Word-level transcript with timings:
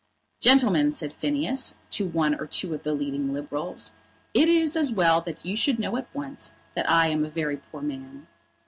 "Gentlemen," 0.39 0.91
said 0.93 1.13
Phineas, 1.13 1.75
to 1.91 2.07
one 2.07 2.33
or 2.33 2.47
two 2.47 2.73
of 2.73 2.81
the 2.81 2.95
leading 2.95 3.33
Liberals, 3.33 3.91
"it 4.33 4.49
is 4.49 4.75
as 4.75 4.91
well 4.91 5.21
that 5.21 5.45
you 5.45 5.55
should 5.55 5.77
know 5.77 5.95
at 5.95 6.09
once 6.15 6.55
that 6.73 6.89
I 6.89 7.09
am 7.09 7.23
a 7.23 7.29
very 7.29 7.57
poor 7.57 7.81
man." 7.83 8.25